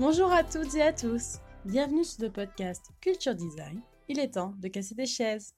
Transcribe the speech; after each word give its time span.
Bonjour 0.00 0.32
à 0.32 0.42
toutes 0.42 0.74
et 0.74 0.82
à 0.82 0.92
tous. 0.92 1.36
Bienvenue 1.64 2.02
sur 2.02 2.24
le 2.24 2.28
podcast 2.28 2.90
Culture 3.00 3.36
Design. 3.36 3.80
Il 4.08 4.18
est 4.18 4.32
temps 4.32 4.52
de 4.58 4.66
casser 4.66 4.96
des 4.96 5.06
chaises. 5.06 5.54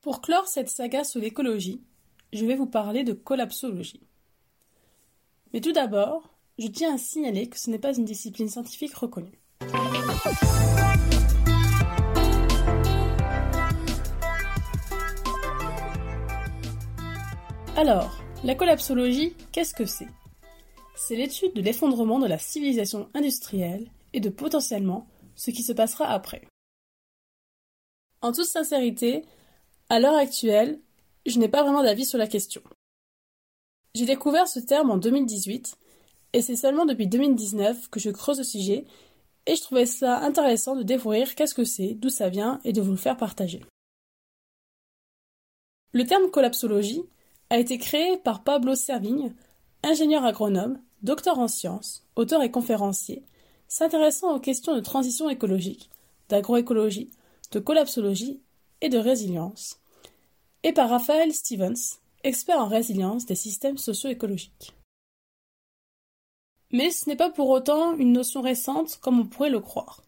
Pour 0.00 0.20
clore 0.20 0.48
cette 0.48 0.68
saga 0.68 1.04
sur 1.04 1.20
l'écologie, 1.20 1.80
je 2.32 2.44
vais 2.44 2.56
vous 2.56 2.66
parler 2.66 3.04
de 3.04 3.12
collapsologie. 3.12 4.02
Mais 5.52 5.60
tout 5.60 5.70
d'abord, 5.70 6.34
je 6.58 6.66
tiens 6.66 6.96
à 6.96 6.98
signaler 6.98 7.48
que 7.48 7.56
ce 7.56 7.70
n'est 7.70 7.78
pas 7.78 7.96
une 7.96 8.04
discipline 8.04 8.48
scientifique 8.48 8.94
reconnue. 8.94 9.40
Alors, 17.76 18.18
la 18.42 18.56
collapsologie, 18.56 19.36
qu'est-ce 19.52 19.72
que 19.72 19.86
c'est? 19.86 20.08
C'est 21.00 21.14
l'étude 21.14 21.54
de 21.54 21.62
l'effondrement 21.62 22.18
de 22.18 22.26
la 22.26 22.38
civilisation 22.38 23.08
industrielle 23.14 23.88
et 24.12 24.20
de 24.20 24.28
potentiellement 24.28 25.06
ce 25.36 25.52
qui 25.52 25.62
se 25.62 25.72
passera 25.72 26.08
après. 26.08 26.42
En 28.20 28.32
toute 28.32 28.46
sincérité, 28.46 29.24
à 29.90 30.00
l'heure 30.00 30.16
actuelle, 30.16 30.80
je 31.24 31.38
n'ai 31.38 31.48
pas 31.48 31.62
vraiment 31.62 31.84
d'avis 31.84 32.04
sur 32.04 32.18
la 32.18 32.26
question. 32.26 32.62
J'ai 33.94 34.06
découvert 34.06 34.48
ce 34.48 34.58
terme 34.58 34.90
en 34.90 34.96
2018 34.96 35.78
et 36.32 36.42
c'est 36.42 36.56
seulement 36.56 36.84
depuis 36.84 37.06
2019 37.06 37.88
que 37.90 38.00
je 38.00 38.10
creuse 38.10 38.38
le 38.38 38.44
sujet 38.44 38.84
et 39.46 39.54
je 39.54 39.62
trouvais 39.62 39.86
ça 39.86 40.18
intéressant 40.18 40.74
de 40.74 40.82
découvrir 40.82 41.36
qu'est-ce 41.36 41.54
que 41.54 41.64
c'est, 41.64 41.94
d'où 41.94 42.10
ça 42.10 42.28
vient 42.28 42.60
et 42.64 42.72
de 42.72 42.82
vous 42.82 42.90
le 42.90 42.96
faire 42.96 43.16
partager. 43.16 43.64
Le 45.92 46.04
terme 46.04 46.30
collapsologie 46.32 47.04
a 47.50 47.58
été 47.58 47.78
créé 47.78 48.18
par 48.18 48.42
Pablo 48.42 48.74
Servigne, 48.74 49.32
ingénieur 49.84 50.24
agronome, 50.24 50.82
docteur 51.02 51.38
en 51.38 51.48
sciences, 51.48 52.04
auteur 52.16 52.42
et 52.42 52.50
conférencier, 52.50 53.22
s'intéressant 53.68 54.34
aux 54.34 54.40
questions 54.40 54.74
de 54.74 54.80
transition 54.80 55.28
écologique, 55.30 55.90
d'agroécologie, 56.28 57.10
de 57.52 57.60
collapsologie 57.60 58.40
et 58.80 58.88
de 58.88 58.98
résilience, 58.98 59.80
et 60.62 60.72
par 60.72 60.90
Raphaël 60.90 61.32
Stevens, 61.32 61.98
expert 62.24 62.58
en 62.58 62.68
résilience 62.68 63.26
des 63.26 63.34
systèmes 63.34 63.78
socio-écologiques. 63.78 64.74
Mais 66.70 66.90
ce 66.90 67.08
n'est 67.08 67.16
pas 67.16 67.30
pour 67.30 67.48
autant 67.48 67.94
une 67.96 68.12
notion 68.12 68.42
récente 68.42 68.98
comme 69.00 69.20
on 69.20 69.26
pourrait 69.26 69.50
le 69.50 69.60
croire. 69.60 70.02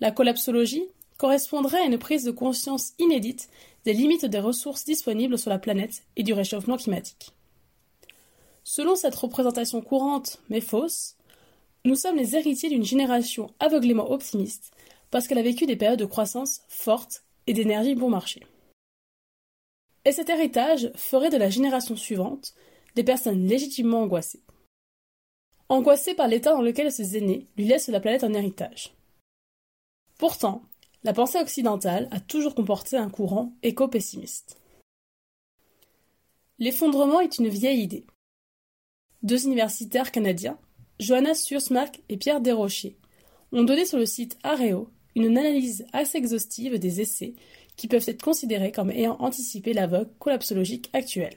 La 0.00 0.12
collapsologie 0.12 0.84
correspondrait 1.16 1.80
à 1.80 1.86
une 1.86 1.98
prise 1.98 2.24
de 2.24 2.30
conscience 2.30 2.92
inédite 2.98 3.48
des 3.84 3.92
limites 3.92 4.24
des 4.24 4.38
ressources 4.38 4.84
disponibles 4.84 5.38
sur 5.38 5.50
la 5.50 5.58
planète 5.58 6.04
et 6.16 6.22
du 6.22 6.32
réchauffement 6.32 6.76
climatique. 6.76 7.32
Selon 8.68 8.96
cette 8.96 9.14
représentation 9.14 9.80
courante 9.80 10.42
mais 10.50 10.60
fausse, 10.60 11.16
nous 11.86 11.94
sommes 11.94 12.16
les 12.16 12.36
héritiers 12.36 12.68
d'une 12.68 12.84
génération 12.84 13.50
aveuglément 13.60 14.10
optimiste 14.10 14.72
parce 15.10 15.26
qu'elle 15.26 15.38
a 15.38 15.42
vécu 15.42 15.64
des 15.64 15.74
périodes 15.74 15.98
de 15.98 16.04
croissance 16.04 16.60
fortes 16.68 17.24
et 17.46 17.54
d'énergie 17.54 17.94
bon 17.94 18.10
marché. 18.10 18.46
Et 20.04 20.12
cet 20.12 20.28
héritage 20.28 20.92
ferait 20.96 21.30
de 21.30 21.38
la 21.38 21.48
génération 21.48 21.96
suivante 21.96 22.52
des 22.94 23.04
personnes 23.04 23.46
légitimement 23.46 24.02
angoissées. 24.02 24.42
Angoissées 25.70 26.14
par 26.14 26.28
l'état 26.28 26.52
dans 26.52 26.60
lequel 26.60 26.92
ses 26.92 27.16
aînés 27.16 27.46
lui 27.56 27.64
laissent 27.64 27.88
la 27.88 28.00
planète 28.00 28.24
en 28.24 28.34
héritage. 28.34 28.92
Pourtant, 30.18 30.60
la 31.04 31.14
pensée 31.14 31.40
occidentale 31.40 32.06
a 32.10 32.20
toujours 32.20 32.54
comporté 32.54 32.98
un 32.98 33.08
courant 33.08 33.54
éco-pessimiste. 33.62 34.60
L'effondrement 36.58 37.20
est 37.20 37.38
une 37.38 37.48
vieille 37.48 37.80
idée. 37.80 38.04
Deux 39.22 39.46
universitaires 39.46 40.12
canadiens, 40.12 40.58
Johanna 41.00 41.34
Sursmark 41.34 42.00
et 42.08 42.16
Pierre 42.16 42.40
Desrochers, 42.40 42.96
ont 43.52 43.64
donné 43.64 43.84
sur 43.84 43.98
le 43.98 44.06
site 44.06 44.38
Areo 44.42 44.90
une 45.16 45.36
analyse 45.36 45.86
assez 45.92 46.18
exhaustive 46.18 46.78
des 46.78 47.00
essais 47.00 47.34
qui 47.76 47.88
peuvent 47.88 48.08
être 48.08 48.22
considérés 48.22 48.72
comme 48.72 48.90
ayant 48.90 49.16
anticipé 49.20 49.72
la 49.72 49.86
vogue 49.86 50.10
collapsologique 50.18 50.90
actuelle. 50.92 51.36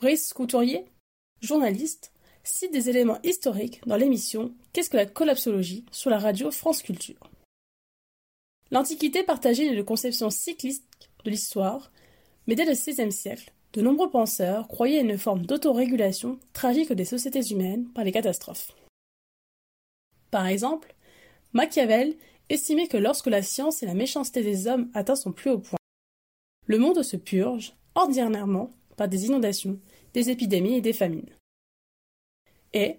Brice 0.00 0.32
Couturier, 0.32 0.84
journaliste, 1.42 2.12
cite 2.44 2.72
des 2.72 2.88
éléments 2.88 3.20
historiques 3.22 3.80
dans 3.86 3.96
l'émission 3.96 4.54
Qu'est-ce 4.72 4.90
que 4.90 4.96
la 4.96 5.06
collapsologie? 5.06 5.84
sur 5.90 6.10
la 6.10 6.18
radio 6.18 6.50
France 6.50 6.82
Culture. 6.82 7.30
L'Antiquité 8.70 9.22
partageait 9.22 9.66
une 9.66 9.84
conception 9.84 10.30
cycliste 10.30 11.10
de 11.24 11.30
l'histoire, 11.30 11.90
mais 12.46 12.54
dès 12.54 12.64
le 12.64 12.72
XVIe 12.72 13.12
siècle, 13.12 13.52
de 13.72 13.82
nombreux 13.82 14.10
penseurs 14.10 14.66
croyaient 14.68 14.98
à 14.98 15.02
une 15.02 15.18
forme 15.18 15.44
d'autorégulation 15.44 16.38
tragique 16.52 16.92
des 16.92 17.04
sociétés 17.04 17.46
humaines 17.50 17.88
par 17.94 18.04
les 18.04 18.12
catastrophes. 18.12 18.72
Par 20.30 20.46
exemple, 20.46 20.94
Machiavel 21.52 22.16
estimait 22.48 22.88
que 22.88 22.96
lorsque 22.96 23.26
la 23.26 23.42
science 23.42 23.82
et 23.82 23.86
la 23.86 23.94
méchanceté 23.94 24.42
des 24.42 24.66
hommes 24.66 24.90
atteint 24.94 25.16
son 25.16 25.32
plus 25.32 25.50
haut 25.50 25.58
point, 25.58 25.78
le 26.66 26.78
monde 26.78 27.02
se 27.02 27.16
purge, 27.16 27.74
ordinairement, 27.94 28.70
par 28.96 29.08
des 29.08 29.26
inondations, 29.26 29.78
des 30.12 30.30
épidémies 30.30 30.76
et 30.76 30.80
des 30.80 30.92
famines. 30.92 31.30
Et 32.74 32.98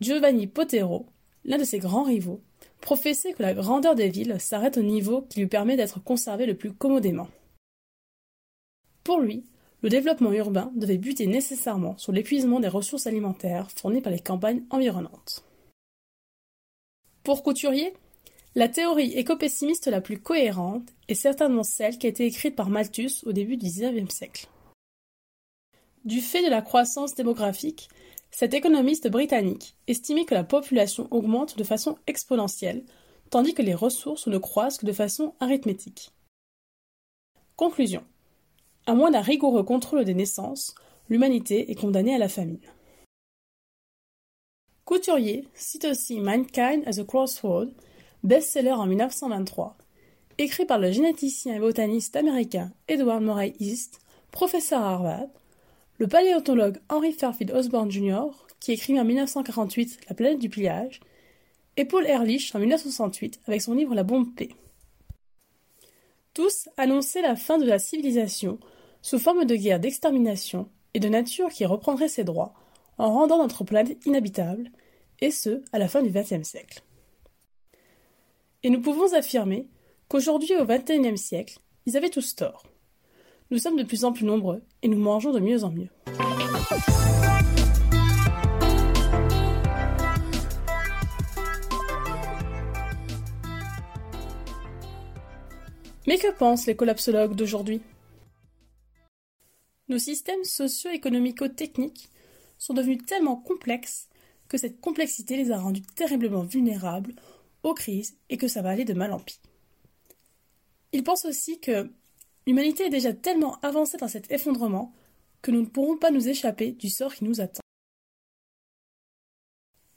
Giovanni 0.00 0.46
Potero, 0.46 1.06
l'un 1.44 1.58
de 1.58 1.64
ses 1.64 1.78
grands 1.78 2.04
rivaux, 2.04 2.40
professait 2.80 3.32
que 3.32 3.42
la 3.42 3.54
grandeur 3.54 3.94
des 3.94 4.08
villes 4.08 4.36
s'arrête 4.38 4.76
au 4.76 4.82
niveau 4.82 5.22
qui 5.22 5.40
lui 5.40 5.48
permet 5.48 5.76
d'être 5.76 6.02
conservé 6.02 6.46
le 6.46 6.56
plus 6.56 6.72
commodément. 6.72 7.28
Pour 9.02 9.20
lui, 9.20 9.44
le 9.82 9.88
développement 9.88 10.32
urbain 10.32 10.72
devait 10.74 10.98
buter 10.98 11.26
nécessairement 11.26 11.96
sur 11.98 12.12
l'épuisement 12.12 12.60
des 12.60 12.68
ressources 12.68 13.06
alimentaires 13.06 13.70
fournies 13.70 14.00
par 14.00 14.12
les 14.12 14.20
campagnes 14.20 14.64
environnantes. 14.70 15.44
Pour 17.22 17.42
Couturier, 17.42 17.92
la 18.54 18.68
théorie 18.68 19.12
éco-pessimiste 19.12 19.86
la 19.86 20.00
plus 20.00 20.18
cohérente 20.18 20.88
est 21.08 21.14
certainement 21.14 21.62
celle 21.62 21.98
qui 21.98 22.06
a 22.06 22.10
été 22.10 22.26
écrite 22.26 22.56
par 22.56 22.70
Malthus 22.70 23.22
au 23.24 23.32
début 23.32 23.56
du 23.56 23.66
XIXe 23.66 24.12
siècle. 24.12 24.48
Du 26.04 26.20
fait 26.20 26.42
de 26.42 26.50
la 26.50 26.62
croissance 26.62 27.14
démographique, 27.14 27.88
cet 28.30 28.54
économiste 28.54 29.08
britannique 29.08 29.76
estimait 29.86 30.24
que 30.24 30.34
la 30.34 30.44
population 30.44 31.06
augmente 31.10 31.56
de 31.56 31.64
façon 31.64 31.98
exponentielle, 32.06 32.84
tandis 33.30 33.54
que 33.54 33.62
les 33.62 33.74
ressources 33.74 34.26
ne 34.26 34.38
croissent 34.38 34.78
que 34.78 34.86
de 34.86 34.92
façon 34.92 35.34
arithmétique. 35.40 36.10
Conclusion. 37.56 38.04
À 38.88 38.94
moins 38.94 39.10
d'un 39.10 39.20
rigoureux 39.20 39.64
contrôle 39.64 40.06
des 40.06 40.14
naissances, 40.14 40.74
l'humanité 41.10 41.70
est 41.70 41.74
condamnée 41.74 42.14
à 42.14 42.18
la 42.18 42.30
famine. 42.30 42.62
Couturier 44.86 45.46
cite 45.52 45.84
aussi 45.84 46.18
Mankind 46.20 46.84
as 46.86 46.98
a 46.98 47.04
Crossroad, 47.04 47.70
best-seller 48.22 48.72
en 48.72 48.86
1923, 48.86 49.76
écrit 50.38 50.64
par 50.64 50.78
le 50.78 50.90
généticien 50.90 51.54
et 51.54 51.58
botaniste 51.58 52.16
américain 52.16 52.72
Edward 52.88 53.20
Murray 53.20 53.52
East, 53.60 54.00
professeur 54.30 54.80
à 54.80 54.94
Harvard, 54.94 55.28
le 55.98 56.06
paléontologue 56.06 56.78
Henry 56.88 57.12
Fairfield 57.12 57.52
Osborn 57.52 57.90
Jr., 57.90 58.30
qui 58.58 58.72
écrit 58.72 58.98
en 58.98 59.04
1948 59.04 60.00
La 60.08 60.14
planète 60.14 60.38
du 60.38 60.48
pliage, 60.48 61.00
et 61.76 61.84
Paul 61.84 62.06
Ehrlich 62.06 62.54
en 62.54 62.58
1968 62.58 63.40
avec 63.48 63.60
son 63.60 63.74
livre 63.74 63.94
La 63.94 64.02
bombe 64.02 64.34
P. 64.34 64.48
Tous 66.32 66.70
annonçaient 66.78 67.20
la 67.20 67.36
fin 67.36 67.58
de 67.58 67.66
la 67.66 67.78
civilisation 67.78 68.58
sous 69.02 69.18
forme 69.18 69.44
de 69.44 69.56
guerre 69.56 69.80
d'extermination 69.80 70.68
et 70.94 71.00
de 71.00 71.08
nature 71.08 71.50
qui 71.50 71.64
reprendrait 71.64 72.08
ses 72.08 72.24
droits 72.24 72.54
en 72.98 73.12
rendant 73.12 73.38
notre 73.38 73.64
planète 73.64 74.04
inhabitable, 74.06 74.70
et 75.20 75.30
ce, 75.30 75.62
à 75.72 75.78
la 75.78 75.88
fin 75.88 76.02
du 76.02 76.10
XXe 76.10 76.42
siècle. 76.42 76.82
Et 78.62 78.70
nous 78.70 78.80
pouvons 78.80 79.12
affirmer 79.14 79.68
qu'aujourd'hui, 80.08 80.54
au 80.56 80.64
XXIe 80.64 81.16
siècle, 81.16 81.58
ils 81.86 81.96
avaient 81.96 82.10
tous 82.10 82.34
tort. 82.34 82.64
Nous 83.50 83.58
sommes 83.58 83.76
de 83.76 83.84
plus 83.84 84.04
en 84.04 84.12
plus 84.12 84.26
nombreux 84.26 84.62
et 84.82 84.88
nous 84.88 84.98
mangeons 84.98 85.32
de 85.32 85.40
mieux 85.40 85.64
en 85.64 85.70
mieux. 85.70 85.88
Mais 96.06 96.18
que 96.18 96.32
pensent 96.32 96.66
les 96.66 96.76
collapsologues 96.76 97.34
d'aujourd'hui? 97.34 97.80
Nos 99.88 99.98
systèmes 99.98 100.44
socio-économico-techniques 100.44 102.10
sont 102.58 102.74
devenus 102.74 103.04
tellement 103.06 103.36
complexes 103.36 104.08
que 104.48 104.58
cette 104.58 104.80
complexité 104.80 105.36
les 105.36 105.50
a 105.50 105.58
rendus 105.58 105.82
terriblement 105.82 106.42
vulnérables 106.42 107.14
aux 107.62 107.74
crises 107.74 108.16
et 108.28 108.36
que 108.36 108.48
ça 108.48 108.62
va 108.62 108.70
aller 108.70 108.84
de 108.84 108.94
mal 108.94 109.12
en 109.12 109.18
pis. 109.18 109.40
Ils 110.92 111.04
pensent 111.04 111.26
aussi 111.26 111.60
que 111.60 111.90
L'humanité 112.48 112.86
est 112.86 112.90
déjà 112.90 113.12
tellement 113.12 113.60
avancée 113.60 113.98
dans 113.98 114.08
cet 114.08 114.32
effondrement 114.32 114.94
que 115.42 115.50
nous 115.50 115.60
ne 115.60 115.66
pourrons 115.66 115.98
pas 115.98 116.10
nous 116.10 116.28
échapper 116.28 116.72
du 116.72 116.88
sort 116.88 117.14
qui 117.14 117.24
nous 117.24 117.42
attend. 117.42 117.60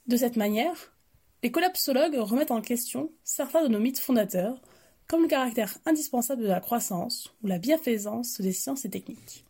De 0.06 0.18
cette 0.18 0.36
manière, 0.36 0.94
les 1.42 1.50
collapsologues 1.50 2.18
remettent 2.18 2.50
en 2.50 2.60
question 2.60 3.10
certains 3.24 3.62
de 3.62 3.68
nos 3.68 3.80
mythes 3.80 4.00
fondateurs, 4.00 4.60
comme 5.08 5.22
le 5.22 5.28
caractère 5.28 5.78
indispensable 5.86 6.42
de 6.42 6.48
la 6.48 6.60
croissance 6.60 7.32
ou 7.42 7.46
la 7.46 7.58
bienfaisance 7.58 8.38
des 8.38 8.52
sciences 8.52 8.84
et 8.84 8.90
techniques. 8.90 9.46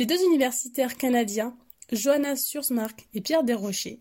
Les 0.00 0.06
deux 0.06 0.24
universitaires 0.24 0.96
canadiens, 0.96 1.54
Johanna 1.92 2.34
Sursmark 2.34 3.06
et 3.12 3.20
Pierre 3.20 3.44
Desrochers 3.44 4.00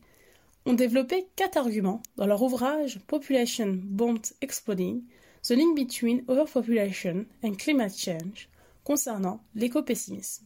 ont 0.66 0.72
développé 0.72 1.28
quatre 1.36 1.58
arguments 1.58 2.02
dans 2.16 2.26
leur 2.26 2.42
ouvrage 2.42 3.02
Population 3.06 3.78
Bombed 3.84 4.26
Exploding 4.40 5.04
The 5.44 5.50
Link 5.50 5.76
Between 5.76 6.24
Overpopulation 6.30 7.26
and 7.44 7.56
Climate 7.56 7.98
Change 7.98 8.48
concernant 8.86 9.44
l'éco-pessimisme. 9.56 10.46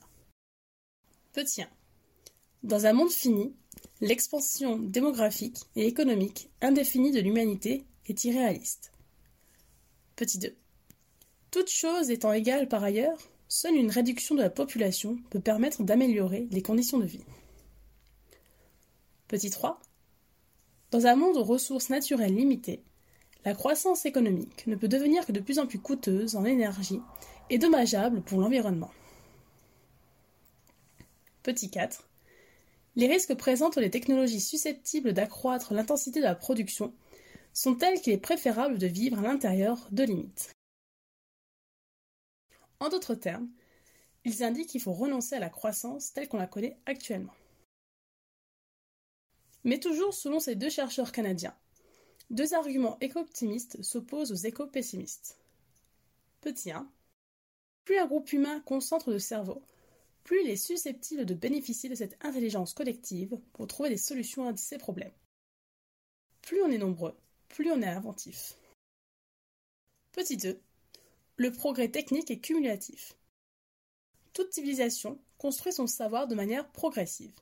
Petit 1.34 1.62
1. 1.62 1.68
Dans 2.64 2.88
un 2.88 2.94
monde 2.94 3.12
fini, 3.12 3.54
l'expansion 4.02 4.80
démographique 4.80 5.60
et 5.76 5.86
économique 5.86 6.50
indéfinie 6.62 7.12
de 7.12 7.20
l'humanité 7.20 7.86
est 8.08 8.24
irréaliste. 8.24 8.92
Petit 10.16 10.40
2. 10.40 10.56
Toutes 11.52 11.70
choses 11.70 12.10
étant 12.10 12.34
égales 12.34 12.68
par 12.68 12.84
ailleurs, 12.84 13.20
seule 13.56 13.76
une 13.76 13.92
réduction 13.92 14.34
de 14.34 14.42
la 14.42 14.50
population 14.50 15.20
peut 15.30 15.40
permettre 15.40 15.84
d'améliorer 15.84 16.48
les 16.50 16.64
conditions 16.64 16.98
de 16.98 17.06
vie. 17.06 17.24
Petit 19.28 19.52
3. 19.52 19.80
Dans 20.90 21.06
un 21.06 21.16
monde 21.16 21.38
aux 21.38 21.44
ressources 21.44 21.92
naturelles 21.92 22.36
limitées, 22.36 22.82
la 23.46 23.54
croissance 23.54 24.08
économique 24.08 24.66
ne 24.66 24.76
peut 24.76 24.88
devenir 24.88 25.24
que 25.24 25.32
de 25.32 25.40
plus 25.40 25.60
en 25.60 25.68
plus 25.68 25.78
coûteuse 25.78 26.36
en 26.36 26.46
énergie 26.46 27.00
et 27.52 27.60
dommageable 27.60 28.24
pour 28.24 28.42
l'environnement. 28.42 28.90
Petit 31.44 31.70
4. 31.70 32.10
Les 32.96 33.06
risques 33.06 33.36
présentent 33.36 33.78
les 33.78 33.92
technologies 33.92 34.42
susceptibles 34.42 35.14
d'accroître 35.14 35.76
l'intensité 35.76 36.22
de 36.22 36.26
la 36.26 36.34
production 36.34 36.92
sont 37.54 37.76
tels 37.76 38.02
qu'il 38.02 38.14
est 38.14 38.18
préférable 38.18 38.80
de 38.80 38.88
vivre 38.88 39.20
à 39.20 39.22
l'intérieur 39.22 39.88
de 39.92 40.06
limites. 40.06 40.56
En 42.80 42.90
d'autres 42.90 43.16
termes, 43.16 43.50
ils 44.26 44.44
indiquent 44.44 44.70
qu'il 44.70 44.82
faut 44.82 44.94
renoncer 44.94 45.36
à 45.36 45.40
la 45.40 45.50
croissance 45.50 46.14
telle 46.14 46.28
qu'on 46.28 46.38
la 46.38 46.48
connaît 46.48 46.78
actuellement. 46.86 47.34
Mais 49.64 49.80
toujours 49.80 50.14
selon 50.14 50.40
ces 50.40 50.56
deux 50.56 50.70
chercheurs 50.70 51.12
canadiens, 51.12 51.56
deux 52.30 52.54
arguments 52.54 52.98
éco-optimistes 53.00 53.82
s'opposent 53.82 54.32
aux 54.32 54.48
éco-pessimistes. 54.48 55.38
Petit 56.42 56.72
1. 56.72 56.90
Plus 57.86 57.98
un 57.98 58.08
groupe 58.08 58.32
humain 58.34 58.60
concentre 58.62 59.12
de 59.12 59.18
cerveau, 59.18 59.62
plus 60.24 60.42
il 60.44 60.50
est 60.50 60.56
susceptible 60.56 61.26
de 61.26 61.34
bénéficier 61.34 61.90
de 61.90 61.96
cette 61.96 62.18
intelligence 62.24 62.74
collective 62.74 63.38
pour 63.54 63.68
trouver 63.68 63.90
des 63.90 63.98
solutions 63.98 64.48
à 64.48 64.56
ses 64.56 64.78
problèmes. 64.78 65.12
Plus 66.42 66.62
on 66.62 66.72
est 66.72 66.78
nombreux, 66.78 67.16
plus 67.50 67.72
on 67.72 67.82
est 67.82 67.88
inventif. 67.88 68.58
Petit 70.12 70.38
2. 70.38 70.60
Le 71.36 71.52
progrès 71.52 71.90
technique 71.90 72.30
est 72.30 72.40
cumulatif. 72.40 73.18
Toute 74.34 74.54
civilisation 74.54 75.20
construit 75.40 75.74
son 75.74 75.88
savoir 75.88 76.28
de 76.28 76.36
manière 76.36 76.72
progressive. 76.72 77.34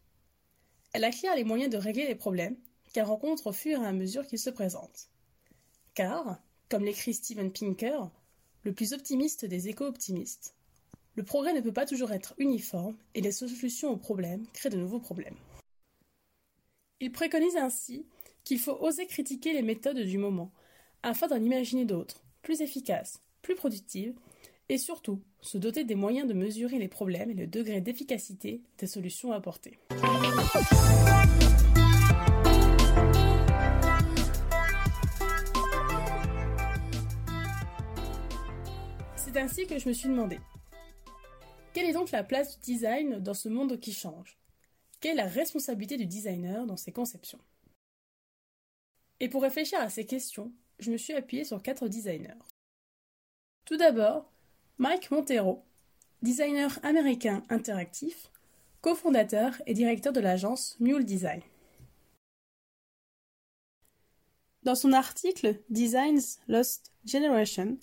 Elle 0.94 1.04
acquiert 1.04 1.36
les 1.36 1.44
moyens 1.44 1.70
de 1.70 1.78
régler 1.78 2.08
les 2.08 2.16
problèmes 2.16 2.56
qu'elle 2.94 3.04
rencontre 3.04 3.48
au 3.48 3.52
fur 3.52 3.82
et 3.82 3.86
à 3.86 3.92
mesure 3.92 4.26
qu'ils 4.26 4.40
se 4.40 4.50
présentent. 4.50 5.10
Car, 5.94 6.42
comme 6.70 6.86
l'écrit 6.86 7.14
Steven 7.14 7.52
Pinker, 7.52 8.10
le 8.64 8.74
plus 8.74 8.94
optimiste 8.94 9.44
des 9.44 9.68
éco-optimistes, 9.68 10.56
le 11.16 11.24
progrès 11.24 11.54
ne 11.54 11.60
peut 11.60 11.74
pas 11.74 11.86
toujours 11.86 12.14
être 12.14 12.34
uniforme 12.38 12.98
et 13.14 13.20
les 13.20 13.34
solutions 13.34 13.92
aux 13.92 13.98
problèmes 13.98 14.48
créent 14.54 14.70
de 14.70 14.78
nouveaux 14.78 15.02
problèmes. 15.02 15.38
Il 17.02 17.12
préconise 17.12 17.58
ainsi 17.58 18.06
qu'il 18.46 18.60
faut 18.60 18.78
oser 18.80 19.06
critiquer 19.06 19.52
les 19.52 19.64
méthodes 19.64 20.00
du 20.00 20.18
moment, 20.18 20.54
afin 21.04 21.28
d'en 21.28 21.42
imaginer 21.42 21.84
d'autres, 21.84 22.24
plus 22.42 22.62
efficaces, 22.62 23.20
plus 23.42 23.56
productives, 23.56 24.14
et 24.70 24.78
surtout 24.78 25.22
se 25.42 25.58
doter 25.58 25.84
des 25.84 25.96
moyens 25.96 26.28
de 26.28 26.34
mesurer 26.34 26.80
les 26.80 26.88
problèmes 26.88 27.30
et 27.30 27.34
le 27.34 27.48
degré 27.48 27.82
d'efficacité 27.82 28.62
des 28.78 28.88
solutions 28.88 29.32
apportées. 29.32 29.78
C'est 39.16 39.38
ainsi 39.38 39.68
que 39.68 39.80
je 39.80 39.88
me 39.90 39.94
suis 39.94 40.10
demandé 40.10 40.40
quelle 41.74 41.86
est 41.86 41.94
donc 41.94 42.12
la 42.12 42.24
place 42.24 42.60
du 42.60 42.74
design 42.74 43.20
dans 43.20 43.34
ce 43.34 43.48
monde 43.48 43.80
qui 43.80 43.94
change? 43.94 44.38
Quelle 45.00 45.14
est 45.14 45.24
la 45.24 45.28
responsabilité 45.28 45.96
du 45.96 46.06
designer 46.06 46.66
dans 46.66 46.76
ses 46.76 46.92
conceptions? 46.92 47.40
Et 49.22 49.30
pour 49.30 49.42
réfléchir 49.42 49.80
à 49.80 49.90
ces 49.90 50.06
questions, 50.06 50.52
je 50.80 50.92
me 50.92 50.98
suis 50.98 51.14
appuyé 51.14 51.46
sur 51.46 51.62
quatre 51.62 51.88
designers. 51.88 52.34
Tout 53.66 53.78
d'abord, 53.78 54.32
Mike 54.78 55.12
Montero, 55.12 55.64
designer 56.22 56.80
américain 56.84 57.44
interactif, 57.50 58.32
cofondateur 58.82 59.54
et 59.66 59.74
directeur 59.74 60.12
de 60.14 60.20
l'agence 60.20 60.78
Mule 60.80 61.06
Design. 61.06 61.42
Dans 64.64 64.76
son 64.76 64.94
article 64.94 65.60
Designs 65.70 66.40
Lost 66.48 66.92
Generation, 67.06 67.78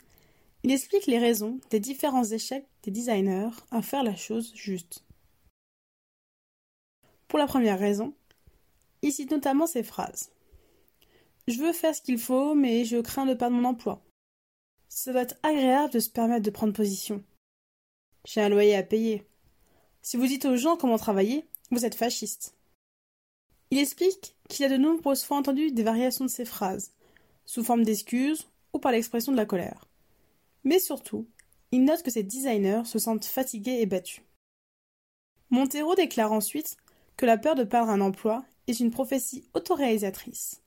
il 0.62 0.72
explique 0.72 1.06
les 1.06 1.18
raisons 1.18 1.60
des 1.70 1.80
différents 1.80 2.24
échecs 2.24 2.68
des 2.82 2.90
designers 2.90 3.50
à 3.70 3.82
faire 3.82 4.02
la 4.02 4.16
chose 4.16 4.52
juste. 4.54 5.04
Pour 7.28 7.38
la 7.38 7.46
première 7.46 7.78
raison, 7.78 8.14
il 9.02 9.12
cite 9.12 9.30
notamment 9.30 9.66
ces 9.66 9.82
phrases. 9.82 10.32
Je 11.46 11.58
veux 11.58 11.72
faire 11.72 11.94
ce 11.94 12.02
qu'il 12.02 12.18
faut, 12.18 12.54
mais 12.54 12.84
je 12.84 12.98
crains 12.98 13.26
de 13.26 13.34
perdre 13.34 13.56
mon 13.56 13.68
emploi. 13.68 14.02
Ça 14.88 15.12
doit 15.12 15.22
être 15.22 15.38
agréable 15.42 15.92
de 15.92 16.00
se 16.00 16.10
permettre 16.10 16.44
de 16.44 16.50
prendre 16.50 16.72
position. 16.72 17.22
J'ai 18.24 18.40
un 18.40 18.48
loyer 18.48 18.74
à 18.74 18.82
payer. 18.82 19.26
Si 20.02 20.16
vous 20.16 20.26
dites 20.26 20.44
aux 20.44 20.56
gens 20.56 20.76
comment 20.76 20.98
travailler, 20.98 21.46
vous 21.70 21.84
êtes 21.84 21.94
fasciste. 21.94 22.54
Il 23.70 23.78
explique 23.78 24.36
qu'il 24.48 24.64
a 24.64 24.68
de 24.68 24.76
nombreuses 24.76 25.24
fois 25.24 25.36
entendu 25.36 25.70
des 25.70 25.82
variations 25.82 26.24
de 26.24 26.30
ces 26.30 26.44
phrases, 26.44 26.92
sous 27.44 27.62
forme 27.62 27.84
d'excuses 27.84 28.48
ou 28.72 28.78
par 28.78 28.92
l'expression 28.92 29.32
de 29.32 29.36
la 29.36 29.46
colère. 29.46 29.88
Mais 30.64 30.78
surtout, 30.78 31.26
il 31.70 31.84
note 31.84 32.02
que 32.02 32.10
ces 32.10 32.22
designers 32.22 32.84
se 32.84 32.98
sentent 32.98 33.26
fatigués 33.26 33.80
et 33.80 33.86
battus. 33.86 34.22
Montero 35.50 35.94
déclare 35.94 36.32
ensuite 36.32 36.76
que 37.16 37.26
la 37.26 37.38
peur 37.38 37.54
de 37.54 37.64
perdre 37.64 37.90
un 37.90 38.00
emploi 38.00 38.44
est 38.66 38.80
une 38.80 38.90
prophétie 38.90 39.48
autoréalisatrice, 39.54 40.62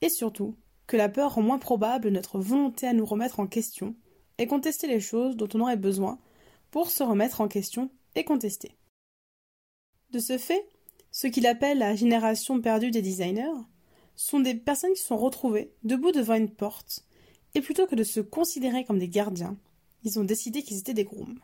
et 0.00 0.08
surtout 0.08 0.56
que 0.90 0.96
la 0.96 1.08
peur 1.08 1.34
rend 1.34 1.42
moins 1.42 1.60
probable 1.60 2.08
notre 2.08 2.40
volonté 2.40 2.84
à 2.88 2.92
nous 2.92 3.06
remettre 3.06 3.38
en 3.38 3.46
question 3.46 3.94
et 4.38 4.48
contester 4.48 4.88
les 4.88 4.98
choses 4.98 5.36
dont 5.36 5.48
on 5.54 5.60
aurait 5.60 5.76
besoin 5.76 6.18
pour 6.72 6.90
se 6.90 7.04
remettre 7.04 7.40
en 7.40 7.46
question 7.46 7.92
et 8.16 8.24
contester. 8.24 8.76
De 10.10 10.18
ce 10.18 10.36
fait, 10.36 10.68
ce 11.12 11.28
qu'il 11.28 11.46
appelle 11.46 11.78
la 11.78 11.94
génération 11.94 12.60
perdue 12.60 12.90
des 12.90 13.02
designers 13.02 13.62
sont 14.16 14.40
des 14.40 14.56
personnes 14.56 14.94
qui 14.94 15.02
sont 15.02 15.16
retrouvées 15.16 15.72
debout 15.84 16.10
devant 16.10 16.34
une 16.34 16.50
porte 16.50 17.06
et 17.54 17.60
plutôt 17.60 17.86
que 17.86 17.94
de 17.94 18.02
se 18.02 18.18
considérer 18.18 18.84
comme 18.84 18.98
des 18.98 19.08
gardiens, 19.08 19.56
ils 20.02 20.18
ont 20.18 20.24
décidé 20.24 20.64
qu'ils 20.64 20.78
étaient 20.78 20.92
des 20.92 21.04
grooms. 21.04 21.38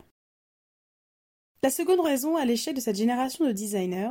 La 1.63 1.71
seconde 1.71 2.01
raison 2.01 2.35
à 2.35 2.45
l'échec 2.45 2.75
de 2.75 2.81
cette 2.81 2.97
génération 2.97 3.45
de 3.47 3.53
designers 3.53 4.11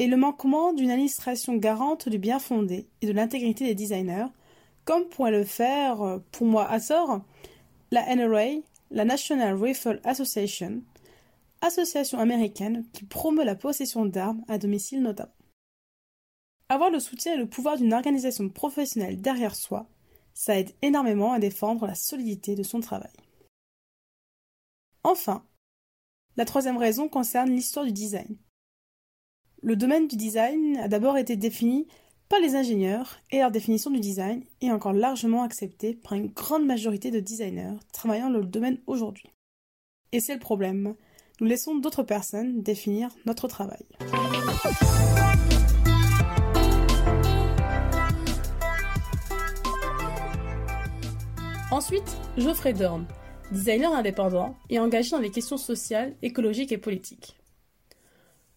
est 0.00 0.08
le 0.08 0.16
manquement 0.16 0.72
d'une 0.72 0.90
administration 0.90 1.54
garante 1.54 2.08
du 2.08 2.18
bien 2.18 2.40
fondé 2.40 2.88
et 3.00 3.06
de 3.06 3.12
l'intégrité 3.12 3.64
des 3.64 3.76
designers, 3.76 4.26
comme 4.86 5.06
pourrait 5.10 5.32
le 5.32 5.44
faire, 5.44 6.20
pour 6.32 6.46
moi 6.46 6.66
à 6.66 6.80
sort, 6.80 7.20
la 7.90 8.16
NRA, 8.16 8.62
la 8.90 9.04
National 9.04 9.62
Rifle 9.62 10.00
Association, 10.04 10.82
association 11.60 12.18
américaine 12.18 12.86
qui 12.94 13.04
promeut 13.04 13.44
la 13.44 13.56
possession 13.56 14.06
d'armes 14.06 14.42
à 14.48 14.56
domicile 14.56 15.02
notamment. 15.02 15.32
Avoir 16.70 16.88
le 16.90 17.00
soutien 17.00 17.34
et 17.34 17.38
le 17.38 17.48
pouvoir 17.48 17.76
d'une 17.76 17.92
organisation 17.92 18.48
professionnelle 18.48 19.20
derrière 19.20 19.54
soi 19.54 19.86
ça 20.36 20.58
aide 20.58 20.74
énormément 20.82 21.32
à 21.32 21.38
défendre 21.38 21.86
la 21.86 21.94
solidité 21.94 22.54
de 22.54 22.62
son 22.62 22.80
travail. 22.80 23.10
Enfin, 25.02 25.46
la 26.36 26.44
troisième 26.44 26.76
raison 26.76 27.08
concerne 27.08 27.50
l'histoire 27.50 27.86
du 27.86 27.92
design. 27.92 28.36
Le 29.62 29.76
domaine 29.76 30.06
du 30.06 30.16
design 30.16 30.76
a 30.76 30.88
d'abord 30.88 31.16
été 31.16 31.36
défini 31.36 31.88
par 32.28 32.40
les 32.40 32.56
ingénieurs 32.56 33.18
et 33.30 33.38
leur 33.38 33.50
définition 33.50 33.90
du 33.90 34.00
design 34.00 34.42
est 34.60 34.72
encore 34.72 34.92
largement 34.92 35.42
acceptée 35.42 35.94
par 35.94 36.14
une 36.14 36.28
grande 36.28 36.66
majorité 36.66 37.10
de 37.10 37.20
designers 37.20 37.76
travaillant 37.92 38.30
dans 38.30 38.38
le 38.38 38.46
domaine 38.46 38.78
aujourd'hui. 38.86 39.30
Et 40.12 40.20
c'est 40.20 40.34
le 40.34 40.40
problème. 40.40 40.94
Nous 41.40 41.46
laissons 41.46 41.76
d'autres 41.76 42.02
personnes 42.02 42.62
définir 42.62 43.10
notre 43.26 43.46
travail. 43.46 43.84
Ensuite, 51.70 52.16
Geoffrey 52.38 52.72
Dorn, 52.72 53.06
designer 53.52 53.92
indépendant 53.92 54.56
et 54.70 54.78
engagé 54.78 55.10
dans 55.10 55.18
les 55.18 55.30
questions 55.30 55.58
sociales, 55.58 56.16
écologiques 56.22 56.72
et 56.72 56.78
politiques. 56.78 57.36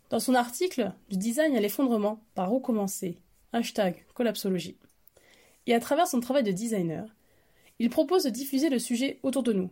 Dans 0.09 0.19
son 0.19 0.33
article 0.33 0.93
Du 1.09 1.17
design 1.17 1.55
à 1.55 1.59
l'effondrement, 1.59 2.23
par 2.33 2.53
où 2.53 2.59
commencer 2.59 3.19
hashtag 3.53 4.05
collapsologie, 4.13 4.77
et 5.65 5.73
à 5.73 5.79
travers 5.79 6.07
son 6.07 6.19
travail 6.19 6.43
de 6.43 6.51
designer, 6.51 7.15
il 7.79 7.89
propose 7.89 8.23
de 8.23 8.29
diffuser 8.29 8.69
le 8.69 8.79
sujet 8.79 9.19
autour 9.23 9.43
de 9.43 9.53
nous, 9.53 9.71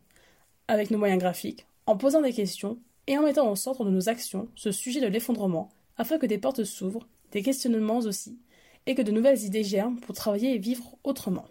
avec 0.68 0.92
nos 0.92 0.98
moyens 0.98 1.20
graphiques, 1.20 1.66
en 1.86 1.98
posant 1.98 2.22
des 2.22 2.34
questions 2.34 2.80
et 3.08 3.18
en 3.18 3.24
mettant 3.24 3.50
au 3.50 3.56
centre 3.56 3.86
de 3.86 3.90
nos 3.90 4.10
actions 4.10 4.50
ce 4.56 4.72
sujet 4.72 5.02
de 5.02 5.08
l'effondrement, 5.08 5.70
afin 5.98 6.18
que 6.18 6.26
des 6.26 6.38
portes 6.38 6.64
s'ouvrent, 6.64 7.08
des 7.32 7.42
questionnements 7.42 8.00
aussi, 8.00 8.38
et 8.86 8.96
que 8.96 9.02
de 9.02 9.12
nouvelles 9.12 9.44
idées 9.44 9.64
germent 9.64 10.00
pour 10.00 10.16
travailler 10.16 10.56
et 10.56 10.60
vivre 10.60 10.98
autrement. 11.04 11.48